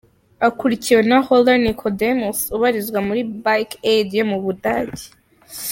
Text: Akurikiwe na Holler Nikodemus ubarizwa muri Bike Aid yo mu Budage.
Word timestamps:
Akurikiwe 0.47 1.01
na 1.09 1.17
Holler 1.25 1.57
Nikodemus 1.63 2.39
ubarizwa 2.55 2.99
muri 3.07 3.21
Bike 3.43 3.77
Aid 3.91 4.09
yo 4.19 4.25
mu 4.31 4.37
Budage. 4.43 5.05